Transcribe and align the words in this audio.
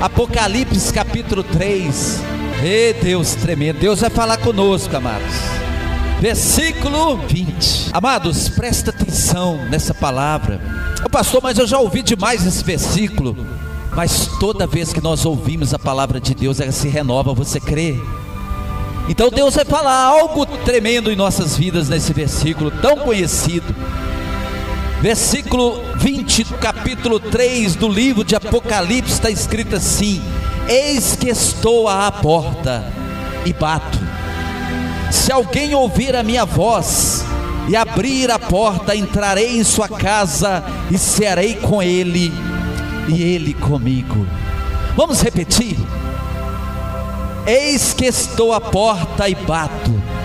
Apocalipse 0.00 0.90
capítulo 0.94 1.42
3. 1.42 2.20
Ei, 2.62 2.94
Deus 2.94 3.34
tremendo. 3.34 3.78
Deus 3.78 4.00
vai 4.00 4.08
falar 4.08 4.38
conosco, 4.38 4.96
amados. 4.96 5.34
Versículo 6.18 7.18
20. 7.28 7.90
Amados, 7.92 8.48
presta 8.48 8.88
atenção 8.88 9.58
nessa 9.68 9.92
palavra. 9.92 10.58
O 11.04 11.10
pastor, 11.10 11.42
mas 11.42 11.58
eu 11.58 11.66
já 11.66 11.78
ouvi 11.78 12.02
demais 12.02 12.46
esse 12.46 12.64
versículo. 12.64 13.36
Mas 13.94 14.26
toda 14.40 14.66
vez 14.66 14.90
que 14.90 15.02
nós 15.02 15.26
ouvimos 15.26 15.74
a 15.74 15.78
palavra 15.78 16.18
de 16.18 16.34
Deus, 16.34 16.60
ela 16.60 16.72
se 16.72 16.88
renova, 16.88 17.34
você 17.34 17.60
crê? 17.60 18.00
Então 19.06 19.28
Deus 19.28 19.54
vai 19.54 19.66
falar 19.66 20.04
algo 20.04 20.46
tremendo 20.46 21.12
em 21.12 21.16
nossas 21.16 21.58
vidas 21.58 21.90
nesse 21.90 22.14
versículo 22.14 22.70
tão 22.70 22.96
conhecido. 22.98 23.74
Versículo 25.00 25.80
20, 25.96 26.44
capítulo 26.60 27.18
3 27.18 27.74
do 27.74 27.88
livro 27.88 28.22
de 28.22 28.36
Apocalipse 28.36 29.14
está 29.14 29.30
escrito 29.30 29.76
assim: 29.76 30.20
Eis 30.68 31.16
que 31.16 31.30
estou 31.30 31.88
à 31.88 32.12
porta 32.12 32.84
e 33.46 33.52
bato. 33.54 33.98
Se 35.10 35.32
alguém 35.32 35.74
ouvir 35.74 36.14
a 36.14 36.22
minha 36.22 36.44
voz 36.44 37.24
e 37.66 37.74
abrir 37.74 38.30
a 38.30 38.38
porta, 38.38 38.94
entrarei 38.94 39.58
em 39.58 39.64
sua 39.64 39.88
casa 39.88 40.62
e 40.90 40.98
cearei 40.98 41.54
com 41.54 41.82
ele 41.82 42.30
e 43.08 43.22
ele 43.22 43.54
comigo. 43.54 44.26
Vamos 44.94 45.22
repetir? 45.22 45.78
Eis 47.46 47.94
que 47.94 48.04
estou 48.04 48.52
à 48.52 48.60
porta 48.60 49.30
e 49.30 49.34
bato. 49.34 50.19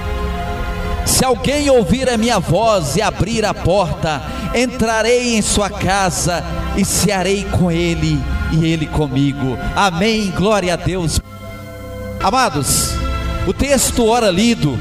Se 1.15 1.23
alguém 1.23 1.69
ouvir 1.69 2.09
a 2.09 2.17
minha 2.17 2.39
voz 2.39 2.97
e 2.97 3.01
abrir 3.01 3.45
a 3.45 3.53
porta, 3.53 4.21
entrarei 4.53 5.37
em 5.37 5.41
sua 5.41 5.69
casa 5.69 6.43
e 6.75 6.83
cearei 6.83 7.45
com 7.45 7.71
ele 7.71 8.21
e 8.51 8.65
ele 8.65 8.85
comigo. 8.85 9.57
Amém. 9.77 10.29
Glória 10.31 10.73
a 10.73 10.75
Deus. 10.75 11.21
Amados, 12.21 12.89
o 13.47 13.53
texto 13.53 14.05
ora 14.05 14.29
lido 14.29 14.77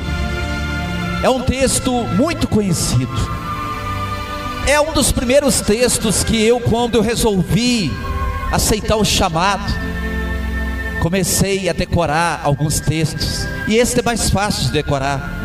é 1.23 1.31
um 1.31 1.41
texto 1.41 1.93
muito 2.17 2.49
conhecido. 2.49 3.15
É 4.67 4.81
um 4.81 4.93
dos 4.93 5.13
primeiros 5.13 5.61
textos 5.61 6.25
que 6.25 6.43
eu, 6.45 6.59
quando 6.59 6.97
eu 6.97 7.01
resolvi 7.01 7.93
aceitar 8.51 8.97
o 8.97 9.05
chamado, 9.05 9.73
comecei 11.01 11.69
a 11.69 11.73
decorar 11.73 12.41
alguns 12.43 12.81
textos. 12.81 13.47
E 13.69 13.77
esse 13.77 14.01
é 14.01 14.03
mais 14.03 14.31
fácil 14.31 14.65
de 14.65 14.73
decorar. 14.73 15.44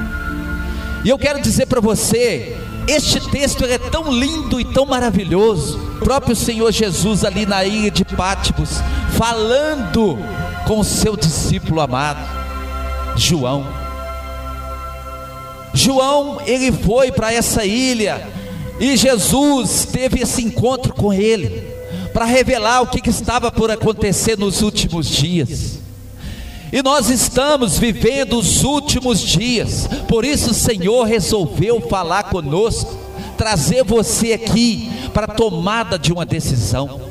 E 1.03 1.09
eu 1.09 1.17
quero 1.17 1.42
dizer 1.42 1.66
para 1.66 1.80
você, 1.80 2.58
este 2.88 3.19
texto 3.30 3.64
é 3.64 3.78
tão 3.78 4.11
lindo 4.11 4.59
e 4.59 4.66
tão 4.66 4.86
maravilhoso. 4.86 5.78
O 5.78 6.00
próprio 6.00 6.36
Senhor 6.36 6.72
Jesus 6.72 7.23
ali 7.23 7.45
na 7.45 7.64
ilha 7.64 7.89
de 7.89 8.03
Pátimos, 8.03 8.69
falando 9.17 10.17
com 10.67 10.80
o 10.80 10.83
seu 10.83 11.16
discípulo 11.16 11.81
amado, 11.81 12.19
João. 13.16 13.66
João, 15.73 16.41
ele 16.45 16.72
foi 16.72 17.11
para 17.11 17.31
essa 17.31 17.63
ilha 17.63 18.28
e 18.80 18.97
Jesus 18.97 19.88
teve 19.91 20.22
esse 20.22 20.44
encontro 20.44 20.94
com 20.94 21.13
ele 21.13 21.67
para 22.11 22.25
revelar 22.25 22.81
o 22.81 22.88
que, 22.88 23.02
que 23.02 23.09
estava 23.09 23.52
por 23.52 23.69
acontecer 23.69 24.38
nos 24.38 24.61
últimos 24.61 25.08
dias. 25.08 25.80
E 26.72 26.84
nós 26.84 27.09
estamos 27.09 27.80
vivendo 27.80 28.38
os 28.38 28.64
últimos 28.64 29.20
dias, 29.20 29.88
por 30.08 30.23
isso 30.23 30.52
o 30.52 30.53
Senhor 30.53 31.03
resolveu 31.03 31.81
falar 31.81 32.24
conosco, 32.25 32.96
trazer 33.35 33.84
você 33.84 34.34
aqui 34.34 34.91
para 35.12 35.25
a 35.25 35.35
tomada 35.35 35.97
de 35.97 36.13
uma 36.13 36.25
decisão. 36.25 37.02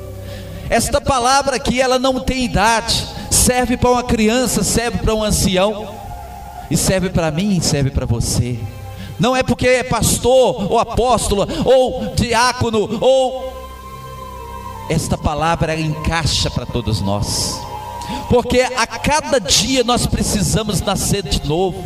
Esta 0.70 1.00
palavra 1.00 1.56
aqui, 1.56 1.80
ela 1.80 1.98
não 1.98 2.20
tem 2.20 2.44
idade, 2.44 3.04
serve 3.30 3.76
para 3.76 3.90
uma 3.90 4.04
criança, 4.04 4.62
serve 4.62 4.98
para 4.98 5.14
um 5.14 5.24
ancião, 5.24 5.92
e 6.70 6.76
serve 6.76 7.10
para 7.10 7.30
mim, 7.30 7.60
serve 7.60 7.90
para 7.90 8.06
você. 8.06 8.60
Não 9.18 9.34
é 9.34 9.42
porque 9.42 9.66
é 9.66 9.82
pastor, 9.82 10.70
ou 10.70 10.78
apóstolo, 10.78 11.48
ou 11.64 12.14
diácono, 12.14 12.98
ou. 13.00 13.58
Esta 14.88 15.18
palavra 15.18 15.78
encaixa 15.78 16.48
para 16.48 16.64
todos 16.64 17.00
nós 17.00 17.58
porque 18.28 18.60
a 18.60 18.86
cada 18.86 19.38
dia 19.40 19.82
nós 19.84 20.06
precisamos 20.06 20.80
nascer 20.80 21.22
de 21.22 21.46
novo. 21.46 21.84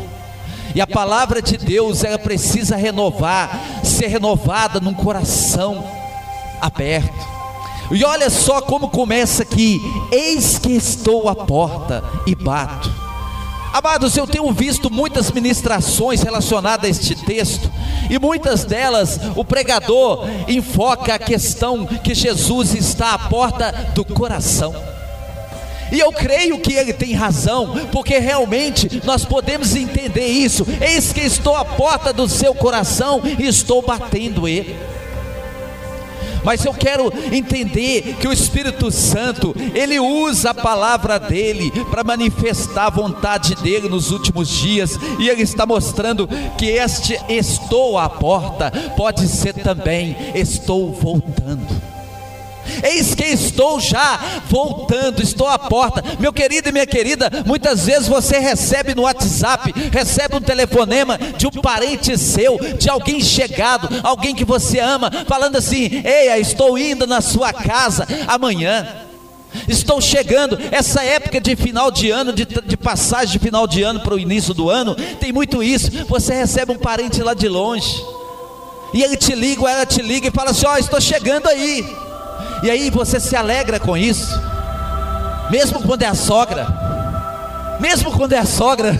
E 0.74 0.80
a 0.80 0.86
palavra 0.86 1.42
de 1.42 1.56
Deus, 1.58 2.02
ela 2.02 2.18
precisa 2.18 2.76
renovar, 2.76 3.82
ser 3.84 4.06
renovada 4.06 4.80
num 4.80 4.94
coração 4.94 5.84
aberto. 6.60 7.32
E 7.90 8.04
olha 8.04 8.30
só 8.30 8.62
como 8.62 8.88
começa 8.88 9.42
aqui: 9.42 9.78
Eis 10.10 10.58
que 10.58 10.72
estou 10.72 11.28
à 11.28 11.34
porta 11.34 12.02
e 12.26 12.34
bato. 12.34 12.90
Amados, 13.72 14.16
eu 14.16 14.26
tenho 14.26 14.50
visto 14.52 14.90
muitas 14.90 15.30
ministrações 15.30 16.22
relacionadas 16.22 16.84
a 16.84 16.90
este 16.90 17.14
texto, 17.14 17.70
e 18.10 18.18
muitas 18.18 18.64
delas 18.64 19.18
o 19.34 19.44
pregador 19.44 20.28
enfoca 20.46 21.14
a 21.14 21.18
questão 21.18 21.86
que 21.86 22.14
Jesus 22.14 22.74
está 22.74 23.14
à 23.14 23.18
porta 23.18 23.72
do 23.94 24.04
coração. 24.04 24.74
E 25.92 26.00
eu 26.00 26.10
creio 26.10 26.58
que 26.58 26.72
ele 26.72 26.92
tem 26.92 27.12
razão, 27.12 27.74
porque 27.92 28.18
realmente 28.18 29.02
nós 29.04 29.26
podemos 29.26 29.76
entender 29.76 30.26
isso. 30.26 30.66
Eis 30.80 31.12
que 31.12 31.20
estou 31.20 31.54
à 31.54 31.64
porta 31.64 32.12
do 32.12 32.26
seu 32.26 32.54
coração 32.54 33.20
e 33.38 33.46
estou 33.46 33.82
batendo 33.82 34.48
ele. 34.48 34.74
Mas 36.44 36.64
eu 36.64 36.74
quero 36.74 37.12
entender 37.30 38.16
que 38.18 38.26
o 38.26 38.32
Espírito 38.32 38.90
Santo, 38.90 39.54
ele 39.74 40.00
usa 40.00 40.50
a 40.50 40.54
palavra 40.54 41.18
dele 41.18 41.70
para 41.90 42.02
manifestar 42.02 42.86
a 42.86 42.90
vontade 42.90 43.54
dele 43.56 43.88
nos 43.88 44.10
últimos 44.10 44.48
dias, 44.48 44.98
e 45.18 45.28
ele 45.28 45.42
está 45.42 45.64
mostrando 45.64 46.28
que 46.58 46.66
este 46.66 47.18
estou 47.28 47.96
à 47.96 48.08
porta 48.08 48.72
pode 48.96 49.28
ser 49.28 49.54
também 49.54 50.16
estou 50.34 50.92
voltando. 50.92 51.81
Eis 52.82 53.14
que 53.14 53.24
estou 53.24 53.80
já 53.80 54.18
voltando, 54.48 55.22
estou 55.22 55.46
à 55.46 55.58
porta. 55.58 56.02
Meu 56.18 56.32
querido 56.32 56.68
e 56.68 56.72
minha 56.72 56.86
querida, 56.86 57.30
muitas 57.46 57.86
vezes 57.86 58.08
você 58.08 58.38
recebe 58.38 58.94
no 58.94 59.02
WhatsApp, 59.02 59.72
recebe 59.90 60.36
um 60.36 60.40
telefonema 60.40 61.18
de 61.36 61.46
um 61.46 61.50
parente 61.50 62.18
seu, 62.18 62.58
de 62.76 62.88
alguém 62.88 63.20
chegado, 63.20 63.88
alguém 64.02 64.34
que 64.34 64.44
você 64.44 64.80
ama, 64.80 65.10
falando 65.26 65.56
assim: 65.56 66.02
Ei, 66.04 66.40
estou 66.40 66.76
indo 66.76 67.06
na 67.06 67.20
sua 67.20 67.52
casa 67.52 68.06
amanhã. 68.26 68.86
Estou 69.68 70.00
chegando, 70.00 70.58
essa 70.70 71.04
época 71.04 71.40
de 71.40 71.54
final 71.54 71.90
de 71.90 72.10
ano, 72.10 72.32
de, 72.32 72.46
de 72.46 72.76
passagem 72.76 73.32
de 73.32 73.38
final 73.38 73.66
de 73.66 73.82
ano 73.82 74.00
para 74.00 74.14
o 74.14 74.18
início 74.18 74.54
do 74.54 74.70
ano, 74.70 74.94
tem 75.20 75.30
muito 75.30 75.62
isso. 75.62 75.90
Você 76.08 76.34
recebe 76.34 76.72
um 76.72 76.78
parente 76.78 77.22
lá 77.22 77.34
de 77.34 77.48
longe, 77.48 78.02
e 78.94 79.02
ele 79.02 79.16
te 79.16 79.34
liga, 79.34 79.60
ou 79.60 79.68
ela 79.68 79.86
te 79.86 80.00
liga 80.00 80.28
e 80.28 80.30
fala 80.30 80.50
assim: 80.50 80.66
Ó, 80.66 80.74
oh, 80.74 80.78
estou 80.78 81.00
chegando 81.00 81.48
aí. 81.48 81.84
E 82.62 82.70
aí 82.70 82.90
você 82.90 83.18
se 83.18 83.34
alegra 83.34 83.80
com 83.80 83.96
isso, 83.96 84.40
mesmo 85.50 85.82
quando 85.82 86.02
é 86.02 86.06
a 86.06 86.14
sogra, 86.14 86.66
mesmo 87.80 88.12
quando 88.12 88.32
é 88.32 88.38
a 88.38 88.46
sogra. 88.46 88.98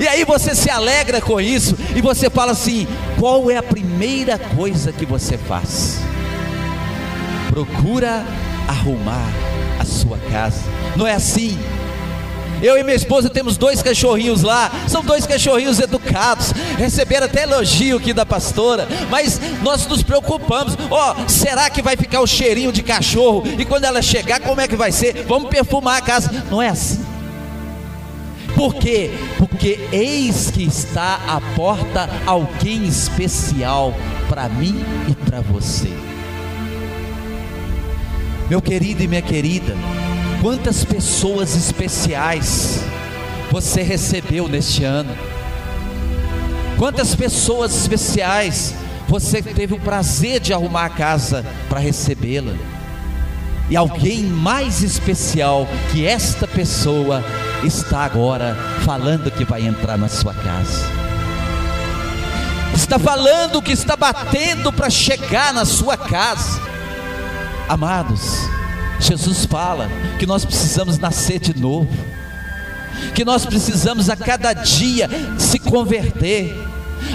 E 0.00 0.06
aí 0.06 0.24
você 0.24 0.54
se 0.54 0.70
alegra 0.70 1.20
com 1.20 1.40
isso 1.40 1.76
e 1.94 2.00
você 2.00 2.30
fala 2.30 2.52
assim: 2.52 2.86
qual 3.18 3.50
é 3.50 3.56
a 3.56 3.62
primeira 3.62 4.38
coisa 4.38 4.92
que 4.92 5.04
você 5.04 5.36
faz? 5.36 5.98
Procura 7.50 8.24
arrumar 8.68 9.28
a 9.80 9.84
sua 9.84 10.18
casa. 10.30 10.62
Não 10.94 11.06
é 11.06 11.14
assim? 11.14 11.58
Eu 12.62 12.78
e 12.78 12.82
minha 12.82 12.96
esposa 12.96 13.30
temos 13.30 13.56
dois 13.56 13.82
cachorrinhos 13.82 14.42
lá, 14.42 14.70
são 14.88 15.02
dois 15.02 15.26
cachorrinhos 15.26 15.78
educados, 15.78 16.52
receberam 16.76 17.26
até 17.26 17.42
elogio 17.42 17.98
aqui 17.98 18.12
da 18.12 18.26
pastora, 18.26 18.88
mas 19.10 19.40
nós 19.62 19.86
nos 19.86 20.02
preocupamos: 20.02 20.76
ó, 20.90 21.14
oh, 21.16 21.28
será 21.28 21.70
que 21.70 21.82
vai 21.82 21.96
ficar 21.96 22.20
o 22.20 22.26
cheirinho 22.26 22.72
de 22.72 22.82
cachorro? 22.82 23.44
E 23.58 23.64
quando 23.64 23.84
ela 23.84 24.02
chegar, 24.02 24.40
como 24.40 24.60
é 24.60 24.68
que 24.68 24.76
vai 24.76 24.92
ser? 24.92 25.24
Vamos 25.26 25.48
perfumar 25.48 25.98
a 25.98 26.02
casa. 26.02 26.44
Não 26.50 26.60
é 26.60 26.68
assim. 26.68 27.04
Por 28.54 28.74
quê? 28.74 29.10
Porque 29.36 29.78
eis 29.92 30.50
que 30.50 30.64
está 30.64 31.20
à 31.28 31.40
porta 31.54 32.10
alguém 32.26 32.86
especial 32.86 33.94
para 34.28 34.48
mim 34.48 34.84
e 35.08 35.14
para 35.14 35.40
você. 35.40 35.92
Meu 38.50 38.60
querido 38.60 39.02
e 39.02 39.06
minha 39.06 39.22
querida, 39.22 39.76
Quantas 40.40 40.84
pessoas 40.84 41.56
especiais 41.56 42.84
você 43.50 43.82
recebeu 43.82 44.46
neste 44.46 44.84
ano? 44.84 45.12
Quantas 46.76 47.12
pessoas 47.12 47.74
especiais 47.74 48.72
você 49.08 49.42
teve 49.42 49.74
o 49.74 49.80
prazer 49.80 50.38
de 50.38 50.52
arrumar 50.52 50.84
a 50.84 50.90
casa 50.90 51.44
para 51.68 51.80
recebê-la? 51.80 52.54
E 53.68 53.76
alguém 53.76 54.22
mais 54.22 54.80
especial 54.80 55.66
que 55.90 56.06
esta 56.06 56.46
pessoa 56.46 57.24
está 57.64 58.04
agora 58.04 58.56
falando 58.84 59.32
que 59.32 59.44
vai 59.44 59.66
entrar 59.66 59.98
na 59.98 60.08
sua 60.08 60.32
casa. 60.32 60.86
Está 62.72 62.96
falando 62.96 63.60
que 63.60 63.72
está 63.72 63.96
batendo 63.96 64.72
para 64.72 64.88
chegar 64.88 65.52
na 65.52 65.64
sua 65.64 65.96
casa. 65.96 66.60
Amados, 67.68 68.48
Jesus 69.00 69.44
fala 69.44 69.88
que 70.18 70.26
nós 70.26 70.44
precisamos 70.44 70.98
nascer 70.98 71.38
de 71.38 71.58
novo, 71.58 71.88
que 73.14 73.24
nós 73.24 73.46
precisamos 73.46 74.10
a 74.10 74.16
cada 74.16 74.52
dia 74.52 75.08
se 75.38 75.58
converter, 75.58 76.54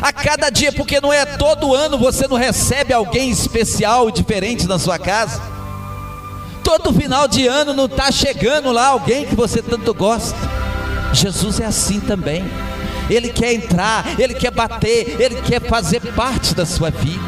a 0.01 0.13
cada 0.13 0.49
dia, 0.49 0.71
porque 0.71 1.01
não 1.01 1.11
é 1.11 1.25
todo 1.25 1.75
ano 1.75 1.97
você 1.97 2.27
não 2.27 2.37
recebe 2.37 2.93
alguém 2.93 3.29
especial 3.29 4.09
e 4.09 4.13
diferente 4.13 4.67
na 4.67 4.79
sua 4.79 4.97
casa. 4.97 5.41
Todo 6.63 6.93
final 6.93 7.27
de 7.27 7.45
ano 7.45 7.73
não 7.73 7.85
está 7.85 8.09
chegando 8.11 8.71
lá 8.71 8.87
alguém 8.87 9.25
que 9.25 9.35
você 9.35 9.61
tanto 9.61 9.93
gosta. 9.93 10.37
Jesus 11.11 11.59
é 11.59 11.65
assim 11.65 11.99
também. 11.99 12.43
Ele 13.09 13.29
quer 13.29 13.53
entrar, 13.53 14.19
ele 14.19 14.33
quer 14.33 14.51
bater, 14.51 15.19
ele 15.19 15.41
quer 15.41 15.61
fazer 15.61 15.99
parte 16.13 16.55
da 16.55 16.65
sua 16.65 16.89
vida. 16.89 17.21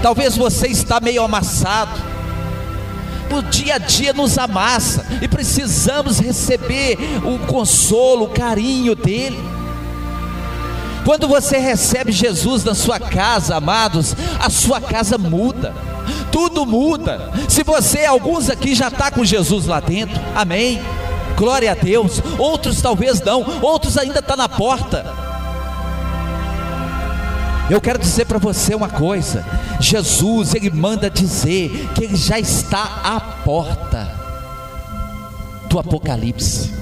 Talvez 0.00 0.36
você 0.36 0.68
está 0.68 1.00
meio 1.00 1.24
amassado. 1.24 2.13
O 3.30 3.42
dia 3.42 3.76
a 3.76 3.78
dia 3.78 4.12
nos 4.12 4.38
amassa 4.38 5.04
e 5.20 5.28
precisamos 5.28 6.18
receber 6.18 6.98
o 7.24 7.38
consolo, 7.46 8.26
o 8.26 8.30
carinho 8.30 8.94
dele. 8.94 9.38
Quando 11.04 11.28
você 11.28 11.58
recebe 11.58 12.12
Jesus 12.12 12.64
na 12.64 12.74
sua 12.74 12.98
casa, 12.98 13.56
amados, 13.56 14.16
a 14.40 14.48
sua 14.48 14.80
casa 14.80 15.18
muda, 15.18 15.74
tudo 16.32 16.64
muda. 16.64 17.30
Se 17.48 17.62
você, 17.62 18.06
alguns 18.06 18.48
aqui 18.48 18.74
já 18.74 18.88
está 18.88 19.10
com 19.10 19.24
Jesus 19.24 19.66
lá 19.66 19.80
dentro, 19.80 20.18
amém. 20.34 20.80
Glória 21.36 21.72
a 21.72 21.74
Deus. 21.74 22.22
Outros 22.38 22.80
talvez 22.80 23.20
não, 23.20 23.44
outros 23.60 23.98
ainda 23.98 24.20
estão 24.20 24.36
tá 24.36 24.42
na 24.42 24.48
porta. 24.48 25.33
Eu 27.70 27.80
quero 27.80 27.98
dizer 27.98 28.26
para 28.26 28.38
você 28.38 28.74
uma 28.74 28.88
coisa: 28.88 29.44
Jesus, 29.80 30.54
Ele 30.54 30.70
manda 30.70 31.08
dizer 31.08 31.70
que 31.94 32.04
Ele 32.04 32.16
já 32.16 32.38
está 32.38 33.00
à 33.02 33.20
porta 33.20 34.24
do 35.68 35.78
Apocalipse. 35.78 36.72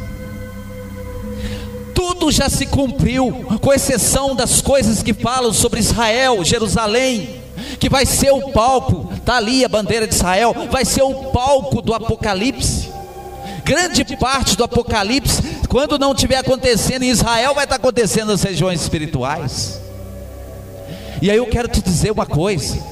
Tudo 1.95 2.33
já 2.33 2.49
se 2.49 2.67
cumpriu, 2.67 3.33
com 3.61 3.73
exceção 3.73 4.35
das 4.35 4.61
coisas 4.61 5.03
que 5.03 5.15
falam 5.15 5.53
sobre 5.53 5.79
Israel, 5.79 6.45
Jerusalém, 6.45 7.43
que 7.79 7.89
vai 7.89 8.05
ser 8.05 8.33
o 8.33 8.51
palco, 8.51 9.13
está 9.15 9.37
ali 9.37 9.65
a 9.65 9.69
bandeira 9.69 10.07
de 10.07 10.15
Israel, 10.15 10.55
vai 10.71 10.85
ser 10.85 11.03
o 11.03 11.15
palco 11.31 11.81
do 11.81 11.95
Apocalipse. 11.95 12.91
Grande 13.65 14.05
parte 14.17 14.57
do 14.57 14.65
Apocalipse, 14.65 15.43
quando 15.69 15.99
não 15.99 16.13
estiver 16.13 16.39
acontecendo 16.39 17.05
em 17.05 17.11
Israel, 17.11 17.55
vai 17.55 17.65
estar 17.65 17.77
acontecendo 17.77 18.29
nas 18.29 18.43
regiões 18.43 18.81
espirituais. 18.81 19.82
E 21.23 21.31
aí 21.31 21.37
eu 21.37 21.47
quero 21.47 21.69
te 21.69 21.81
dizer 21.81 22.11
uma 22.11 22.27
coisa: 22.27 22.83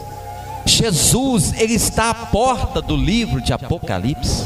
Jesus, 0.65 1.53
ele 1.59 1.75
está 1.75 2.11
à 2.11 2.15
porta 2.15 2.81
do 2.81 2.97
livro 2.97 3.41
de 3.41 3.53
Apocalipse, 3.53 4.45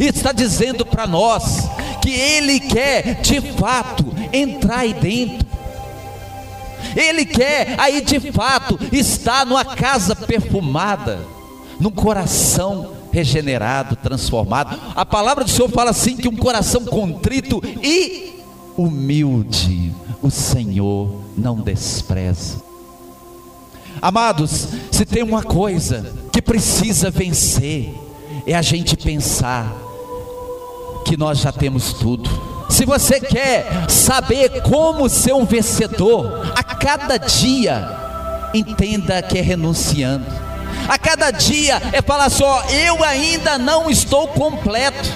e 0.00 0.06
está 0.06 0.32
dizendo 0.32 0.86
para 0.86 1.06
nós 1.06 1.68
que 2.00 2.10
ele 2.10 2.58
quer 2.58 3.20
de 3.20 3.42
fato 3.42 4.06
entrar 4.32 4.78
aí 4.78 4.94
dentro. 4.94 5.46
Ele 6.96 7.26
quer 7.26 7.74
aí 7.78 8.00
de 8.00 8.32
fato 8.32 8.78
estar 8.90 9.44
numa 9.44 9.66
casa 9.66 10.16
perfumada, 10.16 11.18
num 11.78 11.90
coração 11.90 12.92
regenerado, 13.12 13.96
transformado. 13.96 14.80
A 14.96 15.04
palavra 15.04 15.44
do 15.44 15.50
Senhor 15.50 15.68
fala 15.68 15.90
assim: 15.90 16.16
que 16.16 16.26
um 16.26 16.36
coração 16.36 16.86
contrito 16.86 17.62
e 17.82 18.42
humilde, 18.78 19.92
o 20.22 20.30
Senhor 20.30 21.20
não 21.36 21.56
despreza. 21.56 22.73
Amados, 24.00 24.68
se 24.90 25.04
tem 25.04 25.22
uma 25.22 25.42
coisa 25.42 26.12
que 26.32 26.42
precisa 26.42 27.10
vencer, 27.10 27.94
é 28.46 28.54
a 28.54 28.62
gente 28.62 28.96
pensar 28.96 29.72
que 31.04 31.16
nós 31.16 31.38
já 31.38 31.52
temos 31.52 31.92
tudo. 31.94 32.28
Se 32.68 32.84
você 32.84 33.20
quer 33.20 33.88
saber 33.88 34.62
como 34.62 35.08
ser 35.08 35.34
um 35.34 35.44
vencedor, 35.44 36.52
a 36.54 36.62
cada 36.62 37.18
dia, 37.18 37.88
entenda 38.52 39.22
que 39.22 39.38
é 39.38 39.42
renunciando. 39.42 40.26
A 40.88 40.98
cada 40.98 41.30
dia 41.30 41.80
é 41.92 42.02
falar 42.02 42.30
só, 42.30 42.64
eu 42.64 43.02
ainda 43.04 43.58
não 43.58 43.88
estou 43.90 44.28
completo. 44.28 45.08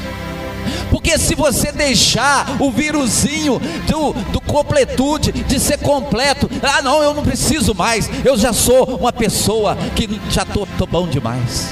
Porque 1.08 1.20
se 1.20 1.34
você 1.34 1.72
deixar 1.72 2.60
o 2.60 2.70
vírusinho 2.70 3.58
do, 3.86 4.12
do 4.30 4.42
completude, 4.42 5.32
de 5.32 5.58
ser 5.58 5.78
completo, 5.78 6.50
ah 6.62 6.82
não, 6.82 7.02
eu 7.02 7.14
não 7.14 7.22
preciso 7.22 7.74
mais, 7.74 8.10
eu 8.22 8.36
já 8.36 8.52
sou 8.52 8.84
uma 8.84 9.10
pessoa 9.10 9.74
que 9.96 10.20
já 10.28 10.42
estou 10.42 10.66
bom 10.86 11.08
demais. 11.08 11.70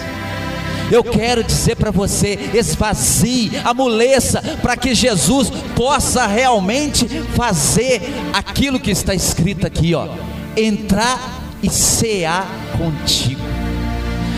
Eu 0.91 1.05
quero 1.05 1.45
dizer 1.45 1.77
para 1.77 1.91
você: 1.91 2.49
esvazie, 2.55 3.53
amoleça, 3.63 4.41
para 4.63 4.75
que 4.75 4.95
Jesus 4.95 5.51
possa 5.75 6.27
realmente 6.27 7.07
fazer 7.37 8.01
aquilo 8.33 8.81
que 8.81 8.91
está 8.91 9.15
escrito 9.15 9.67
aqui, 9.67 9.95
ó, 9.95 10.09
entrar 10.57 11.21
e 11.63 11.69
cear 11.69 12.49
contigo. 12.79 13.43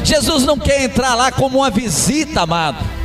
Jesus 0.02 0.42
não 0.42 0.58
quer 0.58 0.82
entrar 0.82 1.14
lá 1.14 1.30
como 1.30 1.58
uma 1.58 1.70
visita, 1.70 2.40
amado. 2.40 2.97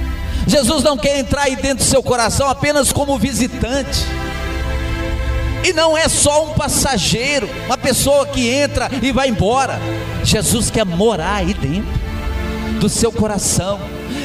Jesus 0.48 0.84
não 0.84 0.98
quer 0.98 1.20
entrar 1.20 1.44
aí 1.44 1.56
dentro 1.56 1.84
do 1.86 1.90
seu 1.90 2.04
coração 2.04 2.50
apenas 2.50 2.92
como 2.92 3.18
visitante. 3.18 4.06
E 5.64 5.72
não 5.72 5.98
é 5.98 6.10
só 6.10 6.46
um 6.46 6.54
passageiro, 6.54 7.50
uma 7.66 7.78
pessoa 7.78 8.28
que 8.28 8.50
entra 8.50 8.92
e 9.02 9.12
vai 9.12 9.30
embora. 9.30 9.80
Jesus 10.24 10.70
quer 10.70 10.86
morar 10.86 11.36
aí 11.36 11.54
dentro 11.54 12.04
do 12.80 12.90
seu 12.90 13.14
coração, 13.14 13.80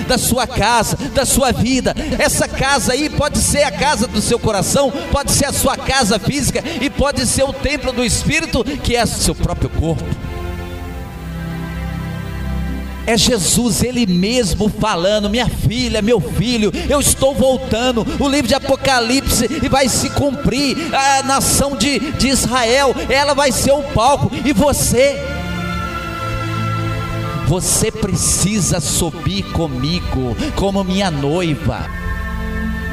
da 0.08 0.18
sua 0.18 0.48
casa, 0.48 0.96
da 1.14 1.24
sua 1.24 1.52
vida. 1.52 1.94
Essa 2.18 2.48
casa 2.48 2.92
aí 2.92 3.08
pode 3.08 3.38
ser 3.38 3.62
a 3.62 3.70
casa 3.70 4.08
do 4.08 4.20
seu 4.20 4.38
coração, 4.38 4.92
pode 5.12 5.30
ser 5.30 5.46
a 5.46 5.52
sua 5.52 5.76
casa 5.76 6.18
física 6.18 6.62
e 6.80 6.90
pode 6.90 7.24
ser 7.24 7.44
o 7.44 7.52
templo 7.52 7.92
do 7.92 8.04
Espírito, 8.04 8.64
que 8.82 8.96
é 8.96 9.04
o 9.04 9.06
seu 9.06 9.34
próprio 9.34 9.70
corpo 9.70 10.27
é 13.08 13.16
Jesus, 13.16 13.82
Ele 13.82 14.06
mesmo 14.06 14.68
falando: 14.68 15.30
minha 15.30 15.48
filha, 15.48 16.02
meu 16.02 16.20
filho, 16.20 16.70
eu 16.90 17.00
estou 17.00 17.34
voltando. 17.34 18.06
O 18.20 18.28
livro 18.28 18.46
de 18.46 18.54
Apocalipse 18.54 19.48
e 19.62 19.68
vai 19.68 19.88
se 19.88 20.10
cumprir. 20.10 20.76
A 20.94 21.22
nação 21.22 21.74
de, 21.74 21.98
de 21.98 22.28
Israel, 22.28 22.94
ela 23.08 23.32
vai 23.32 23.50
ser 23.50 23.72
o 23.72 23.82
palco, 23.82 24.30
e 24.44 24.52
você. 24.52 25.16
Você 27.46 27.90
precisa 27.90 28.78
subir 28.78 29.42
comigo, 29.52 30.36
como 30.54 30.84
minha 30.84 31.10
noiva. 31.10 32.07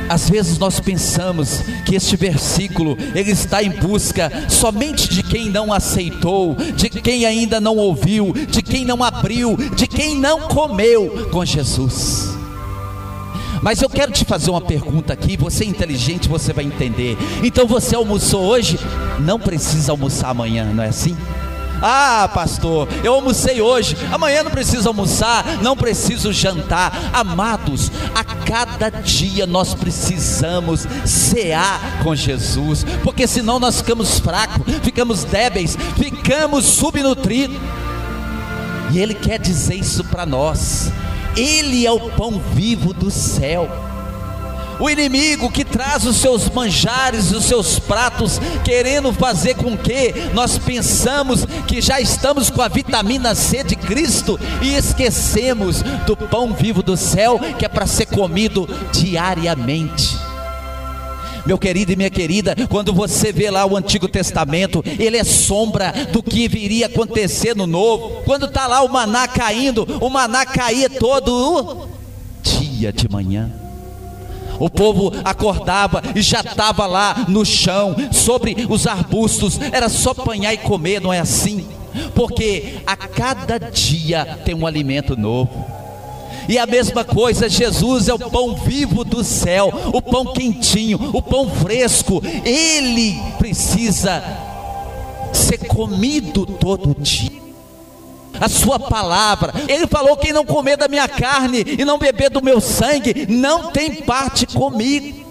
Às 0.10 0.30
vezes 0.30 0.58
nós 0.58 0.80
pensamos 0.80 1.62
que 1.86 1.96
este 1.96 2.16
versículo 2.16 2.98
ele 3.14 3.32
está 3.32 3.64
em 3.64 3.70
busca 3.70 4.32
somente 4.50 5.10
de 5.10 5.24
quem 5.24 5.50
não 5.50 5.74
aceitou, 5.74 6.56
de 6.56 6.90
quem 6.90 7.26
ainda 7.26 7.60
não 7.60 7.76
ouviu, 7.78 8.34
de 8.34 8.62
quem 8.62 8.86
não 8.86 9.04
abriu, 9.04 9.58
de 9.76 9.88
quem 9.88 10.16
não 10.16 10.42
comeu 10.42 11.30
com 11.32 11.44
Jesus. 11.44 12.36
Mas 13.62 13.82
eu 13.82 13.90
quero 13.90 14.12
te 14.12 14.24
fazer 14.26 14.52
uma 14.52 14.62
pergunta 14.62 15.12
aqui, 15.12 15.36
você 15.36 15.64
é 15.64 15.68
inteligente, 15.68 16.30
você 16.30 16.54
vai 16.54 16.66
entender. 16.66 17.18
Então 17.44 17.66
você 17.66 17.96
almoçou 17.96 18.44
hoje, 18.44 18.80
não 19.20 19.40
precisa 19.40 19.92
almoçar 19.92 20.30
amanhã, 20.30 20.66
não 20.66 20.84
é 20.84 20.90
assim? 20.90 21.18
Ah, 21.82 22.30
pastor, 22.34 22.88
eu 23.04 23.14
almocei 23.14 23.62
hoje, 23.62 23.96
amanhã 24.12 24.44
não 24.44 24.52
preciso 24.52 24.88
almoçar, 24.88 25.62
não 25.62 25.76
preciso 25.76 26.32
jantar. 26.32 26.92
Amados, 27.14 27.92
a 28.14 28.24
cada 28.24 28.90
dia 28.90 29.46
nós 29.46 29.74
precisamos 29.74 30.88
cear 31.06 32.00
com 32.04 32.16
Jesus, 32.16 32.86
porque 33.04 33.28
senão 33.28 33.60
nós 33.60 33.78
ficamos 33.78 34.20
fracos, 34.20 34.66
ficamos 34.84 35.24
débeis, 35.24 35.78
ficamos 35.98 36.66
subnutridos. 36.66 37.58
E 38.92 39.00
Ele 39.00 39.14
quer 39.14 39.40
dizer 39.40 39.76
isso 39.76 40.04
para 40.04 40.26
nós. 40.26 40.92
Ele 41.36 41.86
é 41.86 41.92
o 41.92 42.12
pão 42.12 42.42
vivo 42.54 42.94
do 42.94 43.12
céu. 43.12 43.70
O 44.80 44.90
inimigo 44.90 45.50
que 45.50 45.64
traz 45.64 46.06
os 46.06 46.18
seus 46.18 46.50
manjares, 46.50 47.32
os 47.32 47.46
seus 47.46 47.80
pratos, 47.80 48.40
querendo 48.64 49.14
fazer 49.14 49.56
com 49.56 49.78
que 49.78 50.14
nós 50.34 50.58
pensamos 50.58 51.46
que 51.68 51.82
já 51.82 52.02
estamos 52.02 52.50
com 52.50 52.62
a 52.62 52.68
vitamina 52.68 53.34
C 53.36 53.64
de 53.64 53.76
Cristo 53.76 54.40
e 54.62 54.76
esquecemos 54.76 55.82
do 56.06 56.18
pão 56.18 56.54
vivo 56.54 56.84
do 56.84 56.98
céu 56.98 57.40
que 57.58 57.66
é 57.66 57.70
para 57.70 57.88
ser 57.88 58.08
comido 58.08 58.68
diariamente. 58.92 60.18
Meu 61.46 61.60
querido 61.60 61.92
e 61.92 61.96
minha 61.96 62.10
querida, 62.10 62.56
quando 62.70 62.92
você 62.92 63.32
vê 63.32 63.52
lá 63.52 63.66
o 63.66 63.78
Antigo 63.78 64.08
Testamento, 64.08 64.84
ele 64.98 65.16
é 65.16 65.24
sombra 65.24 65.94
do 66.12 66.24
que 66.24 66.48
viria 66.48 66.88
acontecer 66.88 67.56
no 67.56 67.68
Novo. 67.68 68.24
Quando 68.26 68.48
está 68.48 68.66
lá 68.66 68.82
o 68.82 68.90
maná 68.90 69.28
caindo, 69.28 69.88
o 70.02 70.10
maná 70.10 70.44
caía 70.44 70.90
todo 70.90 71.88
dia 72.42 72.92
de 72.92 73.08
manhã. 73.08 73.65
O 74.60 74.70
povo 74.70 75.12
acordava 75.24 76.02
e 76.16 76.22
já 76.22 76.42
estava 76.42 76.86
lá 76.86 77.26
no 77.28 77.46
chão, 77.46 77.96
sobre 78.12 78.66
os 78.70 78.88
arbustos, 78.88 79.60
era 79.72 79.90
só 79.90 80.12
apanhar 80.12 80.54
e 80.54 80.58
comer, 80.58 81.02
não 81.02 81.12
é 81.12 81.20
assim? 81.20 81.66
Porque 82.14 82.76
a 82.86 82.96
cada 82.96 83.58
dia 83.58 84.40
tem 84.44 84.56
um 84.56 84.68
alimento 84.68 85.16
novo. 85.16 85.66
E 86.48 86.60
a 86.60 86.66
mesma 86.66 87.04
coisa, 87.04 87.50
Jesus 87.50 88.08
é 88.08 88.14
o 88.14 88.20
pão 88.20 88.54
vivo 88.56 89.04
do 89.04 89.24
céu, 89.24 89.72
o 89.92 90.02
pão 90.02 90.26
quentinho, 90.34 91.10
o 91.12 91.22
pão 91.22 91.50
fresco. 91.50 92.22
Ele 92.44 93.20
precisa 93.38 94.24
ser 95.34 95.58
comido 95.60 96.46
todo 96.46 96.96
dia. 97.00 97.45
A 98.40 98.50
sua 98.50 98.80
palavra, 98.80 99.54
ele 99.68 99.88
falou: 99.88 100.18
quem 100.18 100.34
não 100.34 100.46
comer 100.46 100.78
da 100.78 100.88
minha 100.88 101.08
carne 101.08 101.64
e 101.78 101.86
não 101.86 101.98
beber 101.98 102.30
do 102.30 102.44
meu 102.44 102.60
sangue, 102.60 103.26
não 103.30 103.72
tem 103.72 103.96
parte 104.04 104.46
comigo. 104.46 105.26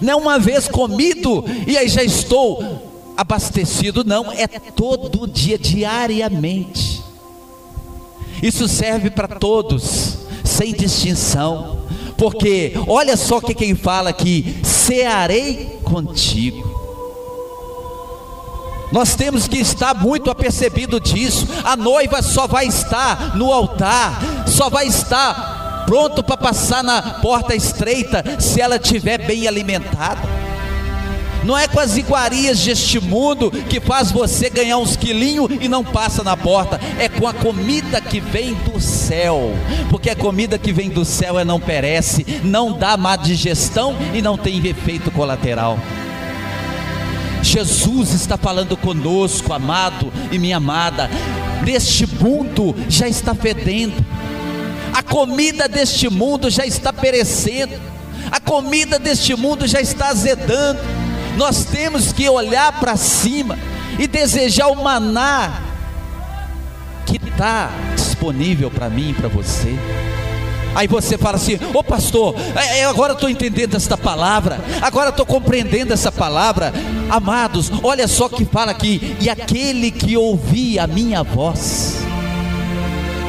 Não 0.00 0.20
uma 0.20 0.38
vez 0.38 0.68
comido 0.68 1.44
e 1.66 1.76
aí 1.76 1.88
já 1.88 2.04
estou 2.04 2.92
abastecido, 3.16 4.04
não, 4.04 4.32
é 4.32 4.46
todo 4.46 5.26
dia, 5.26 5.58
diariamente. 5.58 7.02
Isso 8.42 8.66
serve 8.66 9.10
para 9.10 9.28
todos, 9.28 10.18
sem 10.44 10.72
distinção, 10.72 11.82
porque 12.16 12.74
olha 12.88 13.16
só 13.16 13.40
que 13.40 13.54
quem 13.54 13.74
fala 13.74 14.10
aqui: 14.10 14.56
cearei 14.64 15.78
contigo. 15.84 16.81
Nós 18.92 19.14
temos 19.14 19.48
que 19.48 19.58
estar 19.58 19.94
muito 19.94 20.30
apercebido 20.30 21.00
disso. 21.00 21.48
A 21.64 21.74
noiva 21.76 22.22
só 22.22 22.46
vai 22.46 22.66
estar 22.66 23.34
no 23.36 23.50
altar, 23.50 24.20
só 24.46 24.68
vai 24.68 24.86
estar 24.86 25.84
pronto 25.86 26.22
para 26.22 26.36
passar 26.36 26.84
na 26.84 27.02
porta 27.02 27.54
estreita 27.54 28.22
se 28.38 28.60
ela 28.60 28.76
estiver 28.76 29.18
bem 29.26 29.48
alimentada. 29.48 30.20
Não 31.44 31.58
é 31.58 31.66
com 31.66 31.80
as 31.80 31.96
iguarias 31.96 32.60
deste 32.60 33.00
mundo 33.00 33.50
que 33.50 33.80
faz 33.80 34.12
você 34.12 34.48
ganhar 34.48 34.78
uns 34.78 34.94
quilinhos 34.94 35.50
e 35.60 35.68
não 35.68 35.82
passa 35.82 36.22
na 36.22 36.36
porta. 36.36 36.80
É 36.98 37.08
com 37.08 37.26
a 37.26 37.32
comida 37.34 38.00
que 38.00 38.20
vem 38.20 38.54
do 38.54 38.80
céu. 38.80 39.52
Porque 39.90 40.10
a 40.10 40.16
comida 40.16 40.56
que 40.56 40.72
vem 40.72 40.88
do 40.88 41.04
céu 41.04 41.38
é 41.38 41.44
não 41.44 41.58
perece, 41.58 42.24
não 42.44 42.72
dá 42.72 42.96
má 42.96 43.16
digestão 43.16 43.96
e 44.14 44.22
não 44.22 44.38
tem 44.38 44.64
efeito 44.64 45.10
colateral. 45.10 45.78
Jesus 47.42 48.12
está 48.14 48.36
falando 48.36 48.76
conosco, 48.76 49.52
amado 49.52 50.12
e 50.30 50.38
minha 50.38 50.56
amada. 50.56 51.10
Deste 51.64 52.06
mundo 52.06 52.74
já 52.88 53.08
está 53.08 53.34
fedendo. 53.34 54.04
A 54.92 55.02
comida 55.02 55.68
deste 55.68 56.08
mundo 56.08 56.48
já 56.48 56.64
está 56.64 56.92
perecendo. 56.92 57.74
A 58.30 58.40
comida 58.40 58.98
deste 58.98 59.34
mundo 59.34 59.66
já 59.66 59.80
está 59.80 60.08
azedando 60.08 60.80
nós 61.36 61.64
temos 61.64 62.12
que 62.12 62.28
olhar 62.28 62.78
para 62.78 62.96
cima 62.96 63.58
e 63.98 64.06
desejar 64.06 64.68
o 64.68 64.82
maná 64.82 65.60
que 67.06 67.16
está 67.16 67.70
disponível 67.94 68.70
para 68.70 68.88
mim 68.88 69.10
e 69.10 69.14
para 69.14 69.28
você. 69.28 69.76
Aí 70.74 70.86
você 70.86 71.18
fala 71.18 71.36
assim: 71.36 71.54
Ô 71.54 71.78
oh, 71.78 71.84
pastor, 71.84 72.34
é, 72.56 72.78
é, 72.78 72.84
agora 72.84 73.12
estou 73.12 73.28
entendendo 73.28 73.76
esta 73.76 73.96
palavra, 73.96 74.60
agora 74.80 75.10
estou 75.10 75.26
compreendendo 75.26 75.92
essa 75.92 76.10
palavra. 76.10 76.72
Amados, 77.10 77.70
olha 77.82 78.08
só 78.08 78.28
que 78.28 78.44
fala 78.44 78.70
aqui: 78.70 79.16
e 79.20 79.28
aquele 79.28 79.90
que 79.90 80.16
ouvir 80.16 80.78
a 80.78 80.86
minha 80.86 81.22
voz. 81.22 81.98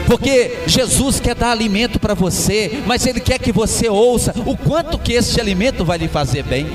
Porque 0.05 0.59
Jesus 0.67 1.19
quer 1.19 1.33
dar 1.35 1.51
alimento 1.51 1.99
para 1.99 2.13
você, 2.13 2.83
mas 2.85 3.05
Ele 3.05 3.19
quer 3.19 3.39
que 3.39 3.51
você 3.51 3.89
ouça 3.89 4.33
o 4.45 4.55
quanto 4.55 4.99
que 4.99 5.13
este 5.13 5.39
alimento 5.39 5.85
vai 5.85 5.97
lhe 5.97 6.07
fazer 6.07 6.43
bem. 6.43 6.67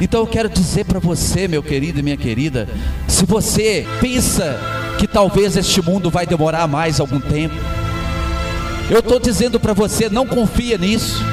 Então 0.00 0.20
eu 0.20 0.26
quero 0.26 0.48
dizer 0.48 0.84
para 0.84 0.98
você, 0.98 1.46
meu 1.46 1.62
querido 1.62 1.98
e 1.98 2.02
minha 2.02 2.16
querida, 2.16 2.66
se 3.06 3.26
você 3.26 3.86
pensa 4.00 4.58
que 4.98 5.06
talvez 5.06 5.56
este 5.56 5.82
mundo 5.82 6.08
vai 6.08 6.26
demorar 6.26 6.66
mais 6.66 7.00
algum 7.00 7.20
tempo, 7.20 7.54
eu 8.90 8.98
estou 8.98 9.18
dizendo 9.18 9.58
para 9.58 9.72
você, 9.72 10.08
não 10.10 10.26
confia 10.26 10.76
nisso. 10.76 11.24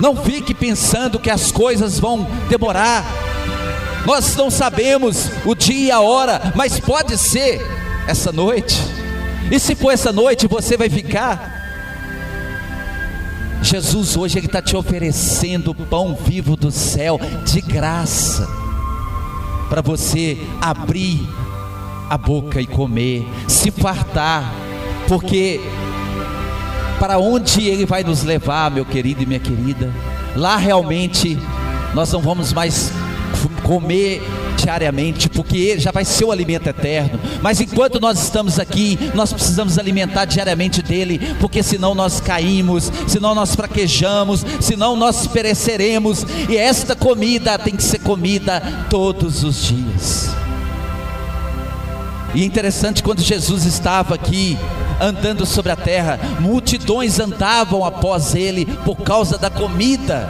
Não 0.00 0.16
fique 0.16 0.52
pensando 0.52 1.18
que 1.18 1.30
as 1.30 1.52
coisas 1.52 1.98
vão 1.98 2.26
demorar. 2.48 3.04
Nós 4.04 4.34
não 4.36 4.50
sabemos 4.50 5.30
o 5.44 5.54
dia 5.54 5.86
e 5.86 5.90
a 5.90 6.00
hora, 6.00 6.52
mas 6.54 6.80
pode 6.80 7.16
ser 7.16 7.60
essa 8.06 8.32
noite. 8.32 8.76
E 9.50 9.58
se 9.58 9.74
for 9.74 9.90
essa 9.90 10.12
noite, 10.12 10.46
você 10.46 10.76
vai 10.76 10.88
ficar 10.88 11.60
Jesus 13.62 14.16
hoje 14.16 14.38
ele 14.38 14.46
está 14.46 14.62
te 14.62 14.74
oferecendo 14.74 15.72
o 15.72 15.74
pão 15.74 16.14
vivo 16.14 16.56
do 16.56 16.70
céu 16.70 17.20
de 17.44 17.60
graça 17.60 18.48
para 19.68 19.82
você 19.82 20.38
abrir 20.60 21.28
a 22.08 22.16
boca 22.18 22.60
e 22.60 22.66
comer, 22.66 23.24
se 23.46 23.70
fartar, 23.70 24.52
porque 25.06 25.60
para 27.00 27.18
onde 27.18 27.66
ele 27.66 27.86
vai 27.86 28.04
nos 28.04 28.22
levar, 28.22 28.70
meu 28.70 28.84
querido 28.84 29.22
e 29.22 29.26
minha 29.26 29.40
querida? 29.40 29.90
Lá 30.36 30.58
realmente 30.58 31.38
nós 31.94 32.12
não 32.12 32.20
vamos 32.20 32.52
mais 32.52 32.92
comer 33.62 34.22
diariamente, 34.56 35.30
porque 35.30 35.78
já 35.78 35.90
vai 35.90 36.04
ser 36.04 36.26
o 36.26 36.32
alimento 36.32 36.68
eterno. 36.68 37.18
Mas 37.40 37.58
enquanto 37.58 37.98
nós 37.98 38.22
estamos 38.22 38.58
aqui, 38.58 38.98
nós 39.14 39.32
precisamos 39.32 39.78
alimentar 39.78 40.26
diariamente 40.26 40.82
dele, 40.82 41.18
porque 41.40 41.62
senão 41.62 41.94
nós 41.94 42.20
caímos, 42.20 42.92
senão 43.08 43.34
nós 43.34 43.54
fraquejamos, 43.54 44.44
senão 44.60 44.94
nós 44.94 45.26
pereceremos. 45.26 46.26
E 46.50 46.56
esta 46.58 46.94
comida 46.94 47.58
tem 47.58 47.74
que 47.74 47.82
ser 47.82 48.00
comida 48.00 48.60
todos 48.90 49.42
os 49.42 49.64
dias. 49.64 50.30
E 52.34 52.42
é 52.42 52.44
interessante 52.44 53.02
quando 53.02 53.22
Jesus 53.22 53.64
estava 53.64 54.14
aqui, 54.14 54.58
andando 55.00 55.46
sobre 55.46 55.72
a 55.72 55.76
terra, 55.76 56.18
multidões 56.40 57.18
andavam 57.18 57.84
após 57.84 58.34
ele 58.34 58.66
por 58.84 58.96
causa 58.96 59.38
da 59.38 59.48
comida 59.48 60.28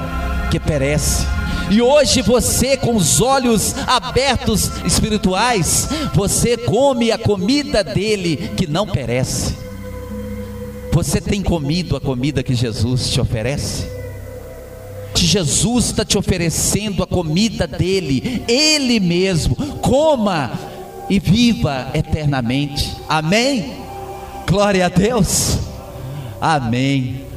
que 0.51 0.61
perece. 0.61 1.27
E 1.71 1.81
hoje 1.81 2.21
você, 2.21 2.77
com 2.77 2.97
os 2.97 3.21
olhos 3.21 3.75
abertos 3.87 4.71
espirituais, 4.85 5.89
você 6.13 6.57
come 6.57 7.13
a 7.13 7.19
comida 7.19 7.85
dele 7.85 8.53
que 8.57 8.67
não 8.67 8.87
perece. 8.87 9.55
Você 10.93 11.21
tem 11.21 11.41
comido 11.43 11.97
a 11.97 12.01
comida 12.01 12.43
que 12.43 12.55
Jesus 12.55 13.11
te 13.11 13.21
oferece? 13.21 13.87
Jesus 15.15 15.87
está 15.87 16.05
te 16.05 16.19
oferecendo 16.19 17.03
a 17.03 17.07
comida 17.07 17.67
dele, 17.67 18.43
Ele 18.49 18.99
mesmo. 18.99 19.55
Coma 19.55 20.51
e 21.09 21.21
viva 21.21 21.91
eternamente. 21.95 22.97
Amém? 23.09 23.73
Glória 24.51 24.87
a 24.87 24.89
Deus. 24.89 25.59
Amém. 26.41 27.30